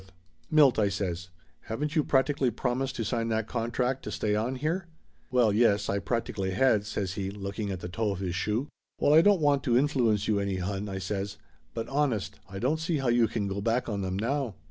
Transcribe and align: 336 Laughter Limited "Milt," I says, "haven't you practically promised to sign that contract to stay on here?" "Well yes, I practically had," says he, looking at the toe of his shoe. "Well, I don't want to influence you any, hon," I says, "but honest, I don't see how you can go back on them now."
336 0.49 0.49
Laughter 0.49 0.79
Limited 0.79 0.79
"Milt," 0.79 0.79
I 0.79 0.89
says, 0.89 1.29
"haven't 1.69 1.95
you 1.95 2.03
practically 2.03 2.49
promised 2.49 2.95
to 2.95 3.05
sign 3.05 3.27
that 3.27 3.47
contract 3.47 4.01
to 4.03 4.11
stay 4.11 4.33
on 4.33 4.55
here?" 4.55 4.87
"Well 5.29 5.53
yes, 5.53 5.89
I 5.89 5.99
practically 5.99 6.49
had," 6.55 6.87
says 6.87 7.13
he, 7.13 7.29
looking 7.29 7.69
at 7.69 7.81
the 7.81 7.87
toe 7.87 8.09
of 8.13 8.17
his 8.19 8.33
shoe. 8.33 8.67
"Well, 8.99 9.13
I 9.13 9.21
don't 9.21 9.41
want 9.41 9.61
to 9.65 9.77
influence 9.77 10.27
you 10.27 10.39
any, 10.39 10.55
hon," 10.55 10.89
I 10.89 10.97
says, 10.97 11.37
"but 11.75 11.87
honest, 11.87 12.39
I 12.49 12.57
don't 12.57 12.79
see 12.79 12.97
how 12.97 13.09
you 13.09 13.27
can 13.27 13.47
go 13.47 13.61
back 13.61 13.87
on 13.87 14.01
them 14.01 14.17
now." 14.17 14.55